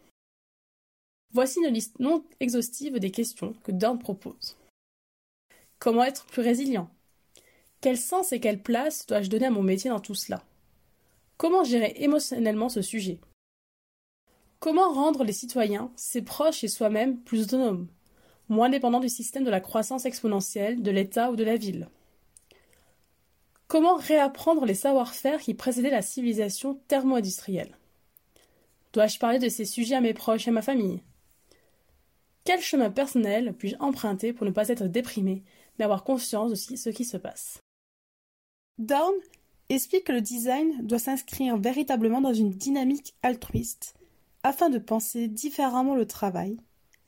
Voici 1.33 1.59
une 1.61 1.73
liste 1.73 1.99
non 1.99 2.25
exhaustive 2.40 2.99
des 2.99 3.11
questions 3.11 3.54
que 3.64 3.73
Dorn 3.73 3.99
propose. 3.99 4.56
Comment 5.78 6.04
être 6.04 6.25
plus 6.26 6.42
résilient? 6.42 6.88
Quel 7.80 7.99
sens 7.99 8.33
et 8.33 8.40
quelle 8.40 8.62
place 8.62 9.06
dois-je 9.06 9.28
donner 9.28 9.47
à 9.47 9.50
mon 9.50 9.62
métier 9.62 9.90
dans 9.90 10.00
tout 10.00 10.14
cela? 10.14 10.42
Comment 11.36 11.64
gérer 11.64 11.92
émotionnellement 11.96 12.68
ce 12.68 12.80
sujet? 12.80 13.20
Comment 14.58 14.92
rendre 14.92 15.22
les 15.22 15.34
citoyens, 15.34 15.92
ses 15.94 16.22
proches 16.22 16.64
et 16.64 16.68
soi-même 16.68 17.20
plus 17.20 17.42
autonomes, 17.42 17.88
moins 18.48 18.70
dépendants 18.70 19.00
du 19.00 19.10
système 19.10 19.44
de 19.44 19.50
la 19.50 19.60
croissance 19.60 20.06
exponentielle 20.06 20.82
de 20.82 20.90
l'État 20.90 21.30
ou 21.30 21.36
de 21.36 21.44
la 21.44 21.56
ville? 21.56 21.88
Comment 23.68 23.96
réapprendre 23.96 24.64
les 24.64 24.74
savoir-faire 24.74 25.40
qui 25.40 25.52
précédaient 25.52 25.90
la 25.90 26.00
civilisation 26.00 26.80
thermo-industrielle? 26.88 27.76
Dois-je 28.94 29.18
parler 29.18 29.38
de 29.38 29.50
ces 29.50 29.66
sujets 29.66 29.96
à 29.96 30.00
mes 30.00 30.14
proches 30.14 30.46
et 30.46 30.50
à 30.50 30.54
ma 30.54 30.62
famille? 30.62 31.02
Quel 32.44 32.62
chemin 32.62 32.90
personnel 32.90 33.54
puis-je 33.58 33.76
emprunter 33.78 34.32
pour 34.32 34.46
ne 34.46 34.52
pas 34.52 34.68
être 34.68 34.86
déprimé, 34.86 35.42
mais 35.78 35.84
avoir 35.84 36.04
conscience 36.04 36.50
de 36.50 36.54
ce 36.54 36.90
qui 36.90 37.04
se 37.04 37.16
passe? 37.18 37.58
Explique 39.75 40.04
que 40.04 40.12
le 40.12 40.20
design 40.20 40.87
doit 40.87 40.99
s'inscrire 40.99 41.56
véritablement 41.56 42.20
dans 42.20 42.35
une 42.35 42.50
dynamique 42.50 43.14
altruiste, 43.23 43.94
afin 44.42 44.70
de 44.70 44.78
penser 44.78 45.28
différemment 45.28 45.96
le 45.96 46.06
travail, 46.06 46.56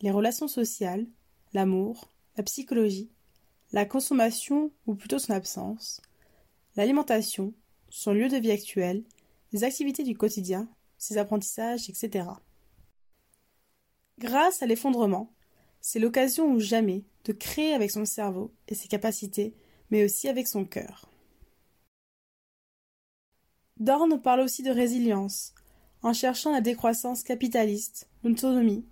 les 0.01 0.11
relations 0.11 0.49
sociales, 0.49 1.07
l'amour, 1.53 2.11
la 2.37 2.43
psychologie, 2.43 3.11
la 3.73 3.85
consommation 3.85 4.73
ou 4.87 4.95
plutôt 4.95 5.19
son 5.19 5.33
absence, 5.33 6.01
l'alimentation, 6.77 7.53
son 7.91 8.13
lieu 8.13 8.29
de 8.29 8.37
vie 8.37 8.51
actuel, 8.51 9.05
les 9.53 9.65
activités 9.65 10.03
du 10.03 10.17
quotidien, 10.17 10.69
ses 10.99 11.19
apprentissages, 11.19 11.89
etc. 11.89 12.27
Grâce 14.19 14.63
à 14.63 14.67
l'effondrement, 14.67 15.31
c'est 15.81 16.01
l'occasion 16.01 16.53
ou 16.53 16.61
jamais 16.61 17.05
de 17.25 17.33
créer 17.33 17.73
avec 17.73 17.91
son 17.91 18.05
cerveau 18.05 18.53
et 18.67 18.75
ses 18.75 18.89
capacités, 18.89 19.55
mais 19.91 20.05
aussi 20.05 20.29
avec 20.29 20.49
son 20.49 20.65
cœur. 20.65 21.08
Dorn 23.81 24.21
parle 24.21 24.41
aussi 24.41 24.63
de 24.63 24.71
résilience, 24.71 25.55
en 26.03 26.13
cherchant 26.13 26.53
la 26.53 26.61
décroissance 26.61 27.23
capitaliste, 27.23 28.09
l'autonomie. 28.25 28.85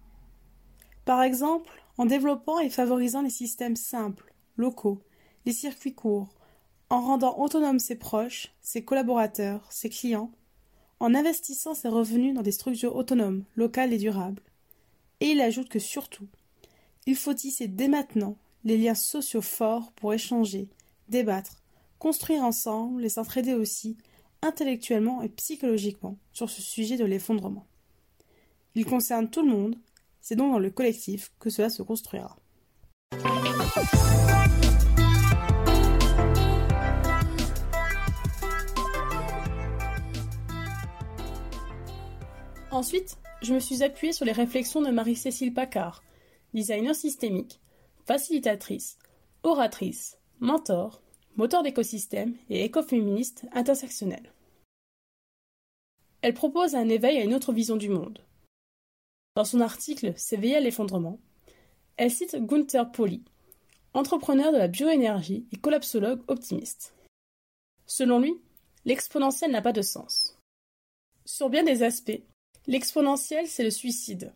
Par 1.05 1.23
exemple, 1.23 1.83
en 1.99 2.07
développant 2.07 2.61
et 2.61 2.71
favorisant 2.71 3.23
les 3.23 3.31
systèmes 3.31 3.77
simples, 3.77 4.33
locaux, 4.57 5.01
les 5.45 5.53
circuits 5.53 5.95
courts, 5.95 6.35
en 6.89 7.01
rendant 7.01 7.39
autonomes 7.39 7.81
ses 7.81 7.97
proches, 7.97 8.55
ses 8.63 8.85
collaborateurs, 8.85 9.67
ses 9.71 9.89
clients, 9.91 10.31
en 11.01 11.15
investissant 11.15 11.75
ses 11.75 11.89
revenus 11.89 12.35
dans 12.35 12.43
des 12.43 12.53
structures 12.53 12.95
autonomes, 12.95 13.45
locales 13.57 13.93
et 13.93 13.99
durables. 13.99 14.43
Et 15.21 15.31
il 15.31 15.41
ajoute 15.41 15.69
que 15.69 15.79
surtout, 15.79 16.29
il 17.07 17.17
faut 17.17 17.35
tisser 17.35 17.67
dès 17.67 17.89
maintenant 17.89 18.37
les 18.65 18.79
liens 18.79 18.95
sociaux 18.95 19.43
forts 19.43 19.93
pour 19.93 20.15
échanger, 20.15 20.69
débattre, 21.09 21.63
construire 21.99 22.45
ensemble 22.45 23.05
et 23.05 23.09
s'entraider 23.09 23.55
aussi 23.55 23.97
intellectuellement 24.47 25.23
et 25.23 25.29
psychologiquement 25.29 26.19
sur 26.33 26.49
ce 26.49 26.63
sujet 26.63 26.97
de 26.97 27.05
l'effondrement. 27.05 27.67
Il 28.75 28.85
concerne 28.87 29.29
tout 29.29 29.43
le 29.43 29.51
monde, 29.51 29.77
c'est 30.21 30.37
donc 30.37 30.53
dans 30.53 30.59
le 30.59 30.71
collectif 30.71 31.33
que 31.41 31.51
cela 31.51 31.69
se 31.69 31.83
construira. 31.83 32.37
Ensuite, 42.71 43.17
je 43.43 43.55
me 43.55 43.59
suis 43.59 43.83
appuyée 43.83 44.13
sur 44.13 44.27
les 44.27 44.33
réflexions 44.33 44.83
de 44.83 44.91
Marie-Cécile 44.91 45.55
Paccard, 45.55 46.03
designer 46.53 46.95
systémique, 46.95 47.61
facilitatrice, 48.05 48.99
oratrice, 49.43 50.19
mentor, 50.41 51.01
moteur 51.37 51.63
d'écosystème 51.63 52.35
et 52.51 52.65
écoféministe 52.65 53.47
intersectionnel. 53.53 54.33
Elle 56.27 56.35
propose 56.35 56.75
un 56.75 56.89
éveil 56.89 57.19
à 57.19 57.23
une 57.23 57.35
autre 57.35 57.53
vision 57.53 57.77
du 57.77 57.89
monde. 57.89 58.19
Dans 59.37 59.45
son 59.45 59.61
article 59.61 60.13
S'éveiller 60.17 60.57
à 60.57 60.61
l'effondrement, 60.61 61.21
elle 61.97 62.11
cite 62.11 62.35
Gunther 62.35 62.91
Pauli, 62.91 63.23
entrepreneur 63.95 64.51
de 64.51 64.59
la 64.59 64.67
bioénergie 64.67 65.47
et 65.53 65.57
collapsologue 65.57 66.25
optimiste. 66.27 66.97
Selon 67.87 68.19
lui, 68.19 68.35
l'exponentiel 68.85 69.53
n'a 69.53 69.63
pas 69.63 69.71
de 69.71 69.83
sens. 69.83 70.37
Sur 71.25 71.49
bien 71.49 71.63
des 71.63 71.85
aspects, 71.85 72.23
l'exponentiel 72.67 73.47
c'est 73.47 73.63
le 73.63 73.71
suicide. 73.71 74.35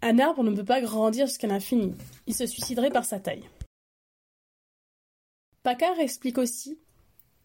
Un 0.00 0.20
arbre 0.20 0.44
ne 0.44 0.54
peut 0.54 0.64
pas 0.64 0.80
grandir 0.80 1.26
jusqu'à 1.26 1.48
l'infini, 1.48 1.92
il 2.28 2.36
se 2.36 2.46
suiciderait 2.46 2.92
par 2.92 3.04
sa 3.04 3.18
taille. 3.18 3.50
Paccard 5.64 5.98
explique 5.98 6.38
aussi 6.38 6.78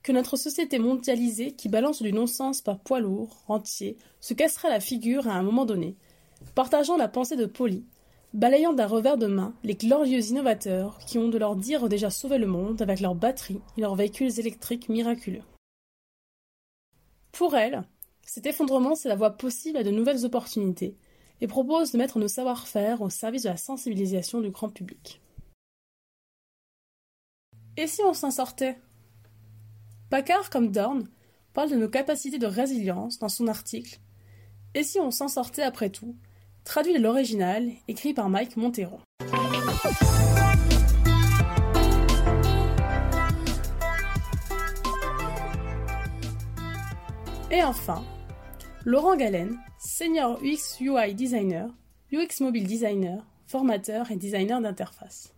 que 0.03 0.11
notre 0.11 0.37
société 0.37 0.79
mondialisée 0.79 1.53
qui 1.53 1.69
balance 1.69 2.01
du 2.01 2.11
non-sens 2.11 2.61
par 2.61 2.79
poids 2.79 2.99
lourd, 2.99 3.43
entier, 3.47 3.97
se 4.19 4.33
cassera 4.33 4.69
la 4.69 4.79
figure 4.79 5.27
à 5.27 5.33
un 5.33 5.43
moment 5.43 5.65
donné, 5.65 5.95
partageant 6.55 6.97
la 6.97 7.07
pensée 7.07 7.35
de 7.35 7.45
Polly, 7.45 7.85
balayant 8.33 8.73
d'un 8.73 8.87
revers 8.87 9.17
de 9.17 9.27
main 9.27 9.53
les 9.63 9.75
glorieux 9.75 10.21
innovateurs 10.21 10.97
qui 11.05 11.17
ont 11.17 11.29
de 11.29 11.37
leur 11.37 11.55
dire 11.55 11.89
déjà 11.89 12.09
sauvé 12.09 12.37
le 12.37 12.47
monde 12.47 12.81
avec 12.81 12.99
leurs 12.99 13.15
batteries 13.15 13.61
et 13.77 13.81
leurs 13.81 13.95
véhicules 13.95 14.39
électriques 14.39 14.89
miraculeux. 14.89 15.43
Pour 17.31 17.55
elle, 17.55 17.83
cet 18.25 18.45
effondrement, 18.45 18.95
c'est 18.95 19.09
la 19.09 19.15
voie 19.15 19.31
possible 19.31 19.77
à 19.77 19.83
de 19.83 19.91
nouvelles 19.91 20.25
opportunités 20.25 20.95
et 21.41 21.47
propose 21.47 21.91
de 21.91 21.97
mettre 21.97 22.19
nos 22.19 22.27
savoir-faire 22.27 23.01
au 23.01 23.09
service 23.09 23.43
de 23.43 23.49
la 23.49 23.57
sensibilisation 23.57 24.41
du 24.41 24.51
grand 24.51 24.69
public. 24.69 25.21
Et 27.77 27.87
si 27.87 28.01
on 28.03 28.13
s'en 28.13 28.31
sortait? 28.31 28.77
Paccard, 30.11 30.49
comme 30.49 30.73
Dorn, 30.73 31.07
parle 31.53 31.69
de 31.69 31.77
nos 31.77 31.87
capacités 31.87 32.37
de 32.37 32.45
résilience 32.45 33.17
dans 33.17 33.29
son 33.29 33.47
article 33.47 34.01
Et 34.73 34.83
si 34.83 34.99
on 34.99 35.09
s'en 35.09 35.29
sortait 35.29 35.61
après 35.61 35.89
tout? 35.89 36.17
Traduit 36.65 36.93
de 36.93 36.99
l'original, 36.99 37.71
écrit 37.87 38.13
par 38.13 38.27
Mike 38.27 38.57
Montero. 38.57 38.99
Et 47.49 47.63
enfin, 47.63 48.03
Laurent 48.83 49.15
Galen, 49.15 49.57
senior 49.79 50.41
UX 50.43 50.81
UI 50.81 51.15
designer, 51.15 51.73
UX 52.11 52.41
mobile 52.41 52.67
designer, 52.67 53.25
formateur 53.47 54.11
et 54.11 54.17
designer 54.17 54.59
d'interface. 54.59 55.33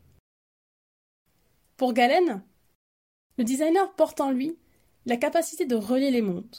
Pour 1.77 1.93
Galen, 1.93 2.41
le 3.37 3.43
designer 3.43 3.93
porte 3.93 4.19
en 4.19 4.31
lui 4.31 4.57
la 5.05 5.17
capacité 5.17 5.65
de 5.65 5.75
relier 5.75 6.12
les 6.12 6.22
mondes. 6.22 6.57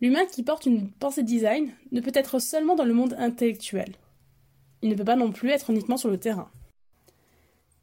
L'humain 0.00 0.26
qui 0.26 0.42
porte 0.42 0.66
une 0.66 0.90
pensée 0.90 1.22
design 1.22 1.72
ne 1.92 2.00
peut 2.00 2.12
être 2.14 2.38
seulement 2.38 2.76
dans 2.76 2.84
le 2.84 2.94
monde 2.94 3.14
intellectuel. 3.18 3.96
Il 4.82 4.90
ne 4.90 4.94
peut 4.94 5.04
pas 5.04 5.16
non 5.16 5.32
plus 5.32 5.50
être 5.50 5.70
uniquement 5.70 5.96
sur 5.96 6.08
le 6.08 6.18
terrain. 6.18 6.50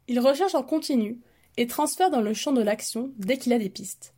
Il 0.08 0.20
recherche 0.20 0.54
en 0.54 0.62
continu 0.62 1.18
et 1.56 1.66
transfère 1.66 2.10
dans 2.10 2.20
le 2.20 2.34
champ 2.34 2.52
de 2.52 2.62
l'action 2.62 3.12
dès 3.18 3.38
qu'il 3.38 3.52
a 3.52 3.58
des 3.58 3.68
pistes. 3.68 4.14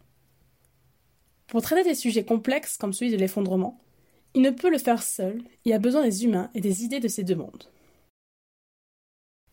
Pour 1.47 1.63
traiter 1.63 1.83
des 1.83 1.95
sujets 1.95 2.25
complexes 2.25 2.77
comme 2.77 2.93
celui 2.93 3.11
de 3.11 3.17
l'effondrement, 3.17 3.81
il 4.35 4.43
ne 4.43 4.51
peut 4.51 4.71
le 4.71 4.79
faire 4.79 5.03
seul 5.03 5.43
et 5.65 5.73
a 5.73 5.79
besoin 5.79 6.03
des 6.03 6.25
humains 6.25 6.51
et 6.55 6.61
des 6.61 6.85
idées 6.85 7.01
de 7.01 7.09
ces 7.09 7.25
deux 7.25 7.35
mondes. 7.35 7.65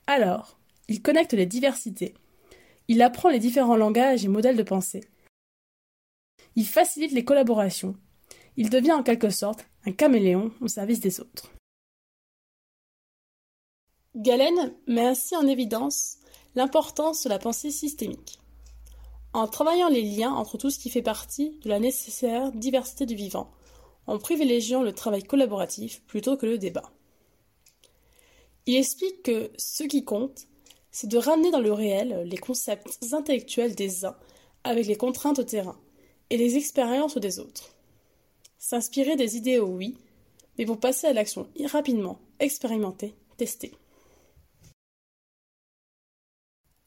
Alors, 0.06 0.60
il 0.88 1.02
connecte 1.02 1.34
les 1.34 1.46
diversités. 1.46 2.14
Il 2.88 3.02
apprend 3.02 3.30
les 3.30 3.40
différents 3.40 3.78
langages 3.78 4.26
et 4.26 4.28
modèles 4.28 4.58
de 4.58 4.64
pensée. 4.64 5.02
Il 6.58 6.66
facilite 6.66 7.12
les 7.12 7.26
collaborations. 7.26 7.96
Il 8.56 8.70
devient 8.70 8.94
en 8.94 9.04
quelque 9.04 9.30
sorte 9.30 9.66
un 9.86 9.92
caméléon 9.92 10.52
au 10.62 10.70
service 10.70 11.02
des 11.02 11.20
autres. 11.20 11.52
Galen 14.16 14.74
met 14.88 15.06
ainsi 15.06 15.36
en 15.36 15.46
évidence 15.46 16.20
l'importance 16.56 17.26
de 17.26 17.30
la 17.30 17.40
pensée 17.40 17.72
systémique. 17.72 18.40
En 19.34 19.48
travaillant 19.48 19.90
les 19.90 20.02
liens 20.02 20.32
entre 20.32 20.58
tout 20.58 20.70
ce 20.70 20.80
qui 20.80 20.90
fait 20.90 21.02
partie 21.02 21.60
de 21.64 21.68
la 21.68 21.80
nécessaire 21.80 22.54
diversité 22.54 23.06
du 23.06 23.16
vivant, 23.16 23.52
en 24.08 24.18
privilégiant 24.18 24.82
le 24.82 24.94
travail 24.94 25.24
collaboratif 25.24 26.02
plutôt 26.04 26.38
que 26.38 26.46
le 26.46 26.58
débat. 26.58 26.90
Il 28.66 28.78
explique 28.78 29.24
que 29.24 29.52
ce 29.58 29.84
qui 29.84 30.06
compte, 30.06 30.48
c'est 30.92 31.08
de 31.08 31.18
ramener 31.18 31.52
dans 31.52 31.60
le 31.60 31.74
réel 31.74 32.24
les 32.26 32.38
concepts 32.38 32.98
intellectuels 33.12 33.76
des 33.76 34.06
uns 34.06 34.16
avec 34.64 34.88
les 34.88 34.96
contraintes 34.96 35.40
au 35.40 35.44
terrain 35.44 35.78
et 36.30 36.38
les 36.38 36.58
expériences 36.58 37.18
des 37.18 37.40
autres. 37.40 37.76
S'inspirer 38.58 39.16
des 39.16 39.38
idéaux, 39.38 39.68
oui, 39.68 39.98
mais 40.58 40.66
pour 40.66 40.80
passer 40.80 41.08
à 41.08 41.14
l'action 41.14 41.48
rapidement, 41.66 42.20
expérimenter, 42.40 43.14
tester. 43.38 43.74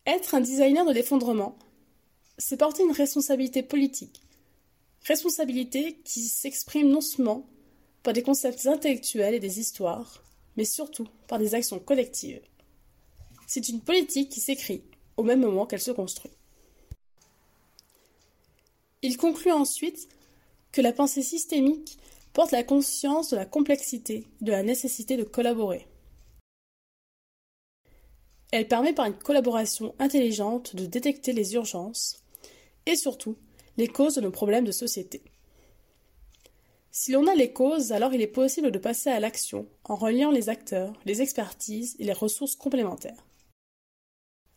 Être 0.06 0.34
un 0.34 0.40
designer 0.40 0.86
de 0.86 0.92
l'effondrement, 0.92 1.58
c'est 2.38 2.56
porter 2.56 2.82
une 2.82 2.92
responsabilité 2.92 3.62
politique. 3.62 4.22
Responsabilité 5.04 5.98
qui 6.04 6.22
s'exprime 6.22 6.88
non 6.88 7.00
seulement 7.00 7.46
par 8.02 8.14
des 8.14 8.22
concepts 8.22 8.66
intellectuels 8.66 9.34
et 9.34 9.40
des 9.40 9.60
histoires, 9.60 10.22
mais 10.56 10.64
surtout 10.64 11.06
par 11.26 11.38
des 11.38 11.54
actions 11.54 11.78
collectives. 11.78 12.40
C'est 13.46 13.68
une 13.68 13.80
politique 13.80 14.30
qui 14.30 14.40
s'écrit 14.40 14.82
au 15.16 15.22
même 15.22 15.40
moment 15.40 15.66
qu'elle 15.66 15.80
se 15.80 15.90
construit. 15.90 16.37
Il 19.02 19.16
conclut 19.16 19.52
ensuite 19.52 20.08
que 20.72 20.80
la 20.80 20.92
pensée 20.92 21.22
systémique 21.22 21.98
porte 22.32 22.50
la 22.50 22.64
conscience 22.64 23.30
de 23.30 23.36
la 23.36 23.46
complexité 23.46 24.26
de 24.40 24.50
la 24.50 24.62
nécessité 24.62 25.16
de 25.16 25.24
collaborer. 25.24 25.86
Elle 28.50 28.66
permet 28.66 28.92
par 28.92 29.06
une 29.06 29.18
collaboration 29.18 29.94
intelligente 29.98 30.74
de 30.74 30.86
détecter 30.86 31.32
les 31.32 31.54
urgences 31.54 32.22
et 32.86 32.96
surtout 32.96 33.36
les 33.76 33.88
causes 33.88 34.16
de 34.16 34.20
nos 34.20 34.30
problèmes 34.30 34.64
de 34.64 34.72
société. 34.72 35.22
Si 36.90 37.12
l'on 37.12 37.26
a 37.28 37.34
les 37.34 37.52
causes, 37.52 37.92
alors 37.92 38.14
il 38.14 38.22
est 38.22 38.26
possible 38.26 38.72
de 38.72 38.78
passer 38.78 39.10
à 39.10 39.20
l'action 39.20 39.68
en 39.84 39.94
reliant 39.94 40.32
les 40.32 40.48
acteurs, 40.48 40.94
les 41.04 41.22
expertises 41.22 41.94
et 42.00 42.04
les 42.04 42.12
ressources 42.12 42.56
complémentaires. 42.56 43.24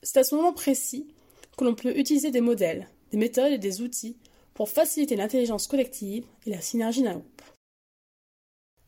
C'est 0.02 0.20
à 0.20 0.24
ce 0.24 0.34
moment 0.34 0.54
précis 0.54 1.14
que 1.58 1.66
l'on 1.66 1.76
peut 1.76 1.96
utiliser 1.96 2.32
des 2.32 2.42
modèles, 2.42 2.90
des 3.12 3.18
méthodes 3.18 3.52
et 3.52 3.60
des 3.60 3.82
outils 3.82 4.18
pour 4.54 4.70
faciliter 4.70 5.16
l'intelligence 5.16 5.68
collective 5.68 6.26
et 6.46 6.50
la 6.50 6.62
synergie 6.62 7.04
d'un 7.04 7.14
groupe. 7.14 7.42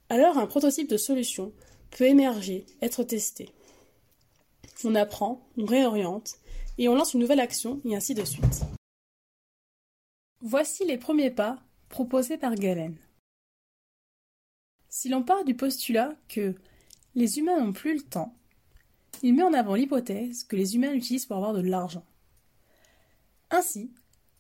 Alors 0.10 0.38
un 0.38 0.48
prototype 0.48 0.90
de 0.90 0.98
solution 0.98 1.54
peut 1.92 2.06
émerger, 2.06 2.66
être 2.82 3.04
testé. 3.04 3.50
On 4.84 4.96
apprend, 4.96 5.48
on 5.58 5.66
réoriente, 5.66 6.36
et 6.78 6.90
on 6.90 6.96
lance 6.96 7.14
une 7.14 7.22
nouvelle 7.22 7.40
action, 7.40 7.82
et 7.86 7.96
ainsi 7.96 8.14
de 8.14 8.26
suite. 8.26 8.64
Voici 10.42 10.86
les 10.86 10.98
premiers 10.98 11.32
pas 11.32 11.64
proposés 11.90 12.38
par 12.38 12.56
Galen. 12.56 12.98
Si 14.90 15.10
l'on 15.10 15.24
part 15.24 15.46
du 15.46 15.56
postulat 15.56 16.16
que 16.28 16.56
les 17.16 17.40
humains 17.40 17.60
n'ont 17.60 17.74
plus 17.74 17.96
le 17.96 18.02
temps, 18.02 18.36
il 19.22 19.34
met 19.36 19.44
en 19.44 19.54
avant 19.54 19.76
l'hypothèse 19.76 20.44
que 20.44 20.56
les 20.56 20.76
humains 20.76 20.92
l'utilisent 20.92 21.26
pour 21.26 21.38
avoir 21.38 21.54
de 21.54 21.62
l'argent. 21.62 22.06
Ainsi, 23.52 23.92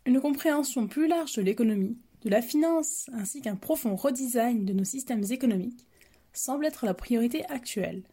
une 0.05 0.19
compréhension 0.19 0.87
plus 0.87 1.07
large 1.07 1.35
de 1.35 1.41
l'économie, 1.41 1.97
de 2.23 2.29
la 2.29 2.41
finance 2.41 3.09
ainsi 3.13 3.41
qu'un 3.41 3.55
profond 3.55 3.95
redesign 3.95 4.65
de 4.65 4.73
nos 4.73 4.83
systèmes 4.83 5.23
économiques 5.29 5.87
semble 6.33 6.65
être 6.65 6.85
la 6.85 6.93
priorité 6.93 7.45
actuelle. 7.45 8.03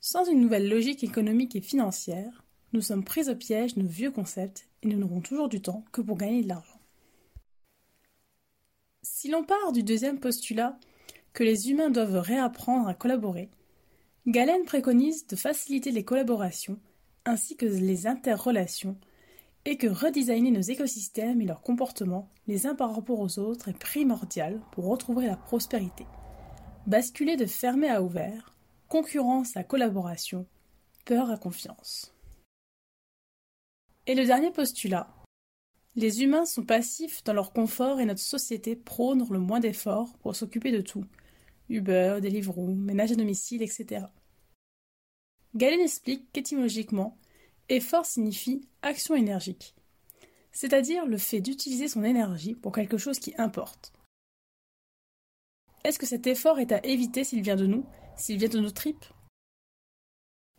Sans 0.00 0.24
une 0.24 0.40
nouvelle 0.40 0.68
logique 0.68 1.02
économique 1.02 1.56
et 1.56 1.60
financière, 1.60 2.44
nous 2.72 2.80
sommes 2.80 3.04
pris 3.04 3.28
au 3.28 3.34
piège 3.34 3.74
de 3.74 3.82
nos 3.82 3.88
vieux 3.88 4.10
concepts 4.10 4.68
et 4.82 4.88
nous 4.88 4.98
n'aurons 4.98 5.20
toujours 5.20 5.48
du 5.48 5.60
temps 5.60 5.84
que 5.92 6.00
pour 6.00 6.16
gagner 6.16 6.42
de 6.42 6.48
l'argent. 6.48 6.80
Si 9.02 9.28
l'on 9.28 9.44
part 9.44 9.72
du 9.72 9.82
deuxième 9.82 10.20
postulat 10.20 10.78
que 11.32 11.44
les 11.44 11.70
humains 11.70 11.90
doivent 11.90 12.18
réapprendre 12.18 12.88
à 12.88 12.94
collaborer, 12.94 13.50
Galen 14.26 14.64
préconise 14.64 15.26
de 15.26 15.36
faciliter 15.36 15.92
les 15.92 16.04
collaborations 16.04 16.78
ainsi 17.24 17.56
que 17.56 17.66
les 17.66 18.06
interrelations 18.06 18.98
et 19.66 19.76
que 19.76 19.88
redesigner 19.88 20.52
nos 20.52 20.60
écosystèmes 20.60 21.40
et 21.40 21.44
leurs 21.44 21.60
comportements 21.60 22.30
les 22.46 22.68
uns 22.68 22.76
par 22.76 22.94
rapport 22.94 23.18
aux 23.18 23.40
autres 23.40 23.68
est 23.68 23.78
primordial 23.78 24.62
pour 24.70 24.86
retrouver 24.86 25.26
la 25.26 25.36
prospérité. 25.36 26.06
Basculer 26.86 27.36
de 27.36 27.46
fermé 27.46 27.88
à 27.88 28.00
ouvert, 28.00 28.54
concurrence 28.88 29.56
à 29.56 29.64
collaboration, 29.64 30.46
peur 31.04 31.30
à 31.30 31.36
confiance. 31.36 32.14
Et 34.06 34.14
le 34.14 34.24
dernier 34.24 34.52
postulat. 34.52 35.12
Les 35.96 36.22
humains 36.22 36.44
sont 36.44 36.64
passifs 36.64 37.24
dans 37.24 37.32
leur 37.32 37.52
confort 37.52 37.98
et 37.98 38.04
notre 38.04 38.20
société 38.20 38.76
prône 38.76 39.26
le 39.28 39.40
moins 39.40 39.58
d'efforts 39.58 40.16
pour 40.18 40.36
s'occuper 40.36 40.70
de 40.70 40.80
tout. 40.80 41.04
Uber, 41.68 42.20
Deliveroo, 42.22 42.72
ménage 42.72 43.10
à 43.10 43.16
domicile, 43.16 43.62
etc. 43.62 44.06
Galen 45.56 45.80
explique 45.80 46.30
qu'étymologiquement, 46.30 47.18
Effort 47.68 48.06
signifie 48.06 48.60
action 48.82 49.16
énergique, 49.16 49.74
c'est-à-dire 50.52 51.04
le 51.04 51.18
fait 51.18 51.40
d'utiliser 51.40 51.88
son 51.88 52.04
énergie 52.04 52.54
pour 52.54 52.70
quelque 52.70 52.96
chose 52.96 53.18
qui 53.18 53.34
importe. 53.38 53.92
Est-ce 55.82 55.98
que 55.98 56.06
cet 56.06 56.28
effort 56.28 56.60
est 56.60 56.70
à 56.70 56.84
éviter 56.86 57.24
s'il 57.24 57.42
vient 57.42 57.56
de 57.56 57.66
nous, 57.66 57.84
s'il 58.16 58.38
vient 58.38 58.48
de 58.48 58.60
nos 58.60 58.70
tripes? 58.70 59.04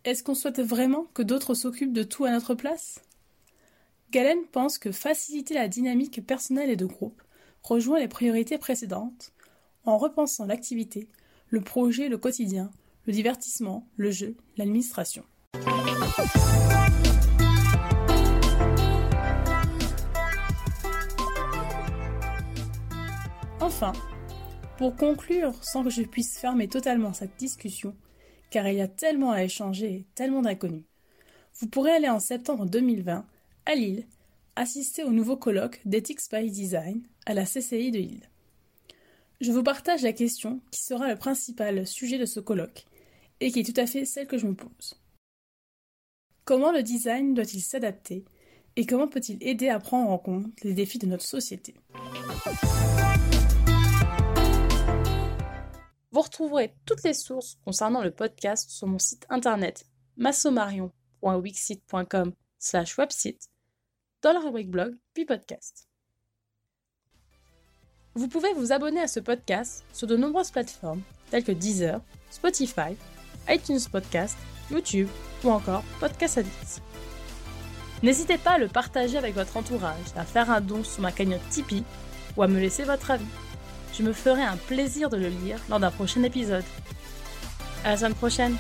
Est-ce 0.04 0.22
qu'on 0.22 0.36
souhaite 0.36 0.60
vraiment 0.60 1.06
que 1.14 1.22
d'autres 1.22 1.54
s'occupent 1.54 1.94
de 1.94 2.04
tout 2.04 2.26
à 2.26 2.32
notre 2.32 2.56
place? 2.56 3.02
Galen 4.12 4.46
pense 4.52 4.78
que 4.78 4.92
faciliter 4.92 5.54
la 5.54 5.70
dynamique 5.70 6.26
personnelle 6.26 6.70
et 6.70 6.76
de 6.76 6.86
groupe 6.86 7.24
rejoint 7.64 8.00
les 8.00 8.10
priorités 8.10 8.58
précédentes 8.58 9.32
en 9.86 9.98
repensant 9.98 10.46
l'activité, 10.46 11.10
le 11.48 11.62
projet, 11.62 12.10
le 12.10 12.18
quotidien, 12.18 12.70
le 13.06 13.14
divertissement, 13.14 13.88
le 13.96 14.12
jeu, 14.12 14.36
l'administration. 14.58 15.24
Enfin, 23.60 23.94
pour 24.78 24.96
conclure, 24.96 25.54
sans 25.64 25.84
que 25.84 25.92
je 25.92 26.02
puisse 26.02 26.40
fermer 26.40 26.68
totalement 26.68 27.14
cette 27.14 27.38
discussion, 27.38 27.96
car 28.50 28.68
il 28.68 28.78
y 28.78 28.82
a 28.82 28.88
tellement 28.88 29.32
à 29.32 29.44
échanger 29.44 29.94
et 29.94 30.06
tellement 30.16 30.42
d'inconnus, 30.42 30.86
vous 31.60 31.68
pourrez 31.68 31.92
aller 31.92 32.10
en 32.10 32.20
septembre 32.20 32.66
2020 32.66 33.26
à 33.68 33.76
Lille 33.76 34.08
assister 34.56 35.04
au 35.04 35.12
nouveau 35.12 35.38
colloque 35.38 35.80
d'Ethics 35.86 36.32
by 36.32 36.50
Design 36.50 37.04
à 37.28 37.36
la 37.36 37.46
CCI 37.46 37.92
de 37.92 38.00
Lille. 38.00 38.30
Je 39.40 39.52
vous 39.52 39.62
partage 39.62 40.02
la 40.02 40.14
question 40.14 40.62
qui 40.72 40.82
sera 40.82 41.08
le 41.08 41.16
principal 41.16 41.86
sujet 41.86 42.18
de 42.18 42.26
ce 42.26 42.40
colloque 42.40 42.88
et 43.40 43.52
qui 43.52 43.60
est 43.60 43.72
tout 43.72 43.80
à 43.80 43.86
fait 43.86 44.06
celle 44.06 44.26
que 44.26 44.40
je 44.40 44.48
me 44.48 44.56
pose. 44.56 45.00
Comment 46.48 46.72
le 46.72 46.82
design 46.82 47.34
doit-il 47.34 47.60
s'adapter 47.60 48.24
et 48.78 48.86
comment 48.86 49.10
peut-il 49.10 49.38
aider 49.42 49.68
à 49.68 49.82
prendre 49.82 50.10
en 50.10 50.18
compte 50.18 50.46
les 50.64 50.74
défis 50.74 50.98
de 50.98 51.06
notre 51.06 51.26
société? 51.26 51.76
Vous 56.12 56.22
retrouverez 56.22 56.74
toutes 56.86 57.04
les 57.04 57.14
sources 57.14 57.58
concernant 57.66 58.02
le 58.02 58.12
podcast 58.12 58.70
sur 58.70 58.88
mon 58.88 58.98
site 58.98 59.26
internet 59.28 59.86
massomarion.wixit.com 60.16 62.32
slash 62.58 62.98
website 62.98 63.50
dans 64.22 64.32
la 64.32 64.40
rubrique 64.40 64.72
blog 64.72 64.96
puis 65.14 65.26
podcast. 65.26 65.90
Vous 68.16 68.30
pouvez 68.30 68.54
vous 68.54 68.72
abonner 68.72 69.02
à 69.02 69.10
ce 69.10 69.20
podcast 69.20 69.84
sur 69.92 70.08
de 70.08 70.16
nombreuses 70.16 70.52
plateformes 70.52 71.02
telles 71.30 71.44
que 71.44 71.52
Deezer, 71.52 72.00
Spotify, 72.30 72.96
iTunes 73.50 73.82
Podcast, 73.92 74.38
YouTube 74.72 75.08
ou 75.44 75.52
encore 75.52 75.84
Podcast 76.00 76.38
Addict. 76.38 76.82
N'hésitez 78.04 78.38
pas 78.38 78.52
à 78.52 78.58
le 78.58 78.68
partager 78.68 79.18
avec 79.18 79.34
votre 79.34 79.58
entourage, 79.58 79.96
à 80.16 80.24
faire 80.24 80.52
un 80.52 80.62
don 80.62 80.84
sur 80.84 81.02
ma 81.02 81.12
cagnotte 81.12 81.48
Tipeee 81.50 81.84
ou 82.36 82.44
à 82.44 82.48
me 82.48 82.60
laisser 82.60 82.84
votre 82.84 83.12
avis. 83.12 83.26
Je 83.98 84.04
me 84.04 84.14
ferai 84.14 84.44
un 84.44 84.58
plaisir 84.58 85.10
de 85.10 85.18
le 85.18 85.30
lire 85.30 85.60
lors 85.70 85.80
d'un 85.80 85.90
prochain 85.92 86.22
épisode. 86.24 86.64
À 87.84 87.92
la 87.92 87.98
semaine 87.98 88.14
prochaine 88.14 88.56